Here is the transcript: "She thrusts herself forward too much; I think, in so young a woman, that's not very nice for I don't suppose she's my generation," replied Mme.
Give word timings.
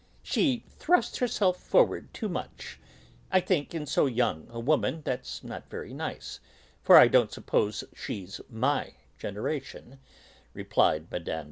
"She 0.23 0.63
thrusts 0.67 1.19
herself 1.19 1.57
forward 1.61 2.11
too 2.11 2.27
much; 2.27 2.79
I 3.31 3.39
think, 3.39 3.75
in 3.75 3.85
so 3.85 4.07
young 4.07 4.47
a 4.49 4.59
woman, 4.59 5.03
that's 5.05 5.43
not 5.43 5.69
very 5.69 5.93
nice 5.93 6.39
for 6.81 6.97
I 6.97 7.07
don't 7.07 7.31
suppose 7.31 7.83
she's 7.93 8.41
my 8.49 8.95
generation," 9.19 9.99
replied 10.55 11.05
Mme. 11.11 11.39